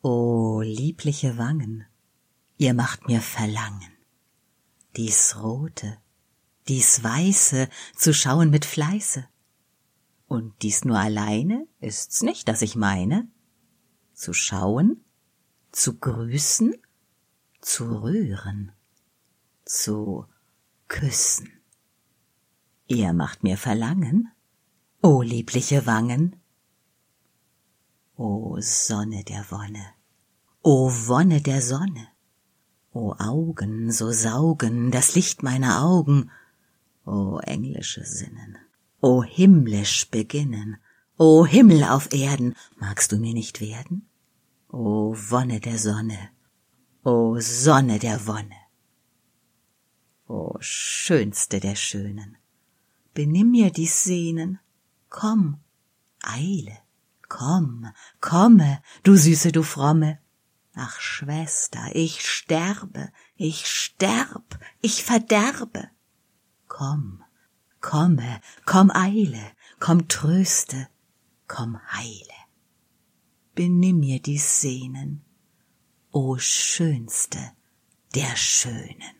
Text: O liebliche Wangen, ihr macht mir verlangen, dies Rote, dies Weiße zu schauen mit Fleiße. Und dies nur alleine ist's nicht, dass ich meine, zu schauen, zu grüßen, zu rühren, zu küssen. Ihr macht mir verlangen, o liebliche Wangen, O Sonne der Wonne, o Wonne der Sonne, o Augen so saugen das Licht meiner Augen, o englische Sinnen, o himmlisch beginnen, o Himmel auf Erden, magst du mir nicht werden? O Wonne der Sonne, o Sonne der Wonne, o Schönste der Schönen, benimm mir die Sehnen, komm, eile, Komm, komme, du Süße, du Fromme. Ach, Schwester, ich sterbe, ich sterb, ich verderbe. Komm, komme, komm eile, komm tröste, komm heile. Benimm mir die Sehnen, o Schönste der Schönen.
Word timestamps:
O 0.00 0.60
liebliche 0.60 1.38
Wangen, 1.38 1.84
ihr 2.56 2.72
macht 2.72 3.08
mir 3.08 3.20
verlangen, 3.20 3.90
dies 4.94 5.42
Rote, 5.42 5.98
dies 6.68 7.02
Weiße 7.02 7.68
zu 7.96 8.14
schauen 8.14 8.50
mit 8.50 8.64
Fleiße. 8.64 9.26
Und 10.28 10.62
dies 10.62 10.84
nur 10.84 11.00
alleine 11.00 11.66
ist's 11.80 12.22
nicht, 12.22 12.46
dass 12.46 12.62
ich 12.62 12.76
meine, 12.76 13.26
zu 14.12 14.32
schauen, 14.32 15.04
zu 15.72 15.98
grüßen, 15.98 16.76
zu 17.60 18.02
rühren, 18.02 18.70
zu 19.64 20.26
küssen. 20.86 21.50
Ihr 22.86 23.12
macht 23.14 23.42
mir 23.42 23.58
verlangen, 23.58 24.30
o 25.02 25.22
liebliche 25.22 25.86
Wangen, 25.86 26.36
O 28.20 28.60
Sonne 28.60 29.22
der 29.22 29.48
Wonne, 29.52 29.94
o 30.64 30.90
Wonne 30.90 31.40
der 31.40 31.62
Sonne, 31.62 32.08
o 32.92 33.14
Augen 33.16 33.92
so 33.92 34.10
saugen 34.10 34.90
das 34.90 35.14
Licht 35.14 35.44
meiner 35.44 35.84
Augen, 35.84 36.28
o 37.06 37.38
englische 37.38 38.04
Sinnen, 38.04 38.58
o 39.00 39.22
himmlisch 39.22 40.10
beginnen, 40.10 40.78
o 41.16 41.46
Himmel 41.46 41.84
auf 41.84 42.12
Erden, 42.12 42.56
magst 42.74 43.12
du 43.12 43.18
mir 43.18 43.34
nicht 43.34 43.60
werden? 43.60 44.08
O 44.68 45.14
Wonne 45.14 45.60
der 45.60 45.78
Sonne, 45.78 46.30
o 47.04 47.38
Sonne 47.38 48.00
der 48.00 48.26
Wonne, 48.26 48.58
o 50.26 50.56
Schönste 50.58 51.60
der 51.60 51.76
Schönen, 51.76 52.36
benimm 53.14 53.52
mir 53.52 53.70
die 53.70 53.86
Sehnen, 53.86 54.58
komm, 55.08 55.60
eile, 56.20 56.78
Komm, 57.38 57.86
komme, 58.20 58.82
du 59.04 59.14
Süße, 59.14 59.52
du 59.52 59.62
Fromme. 59.62 60.18
Ach, 60.74 60.98
Schwester, 60.98 61.84
ich 61.94 62.28
sterbe, 62.28 63.12
ich 63.36 63.68
sterb, 63.68 64.58
ich 64.80 65.04
verderbe. 65.04 65.88
Komm, 66.66 67.22
komme, 67.80 68.40
komm 68.66 68.90
eile, 68.90 69.52
komm 69.78 70.08
tröste, 70.08 70.88
komm 71.46 71.78
heile. 71.92 72.40
Benimm 73.54 74.00
mir 74.00 74.20
die 74.20 74.38
Sehnen, 74.38 75.24
o 76.10 76.38
Schönste 76.38 77.52
der 78.16 78.34
Schönen. 78.34 79.17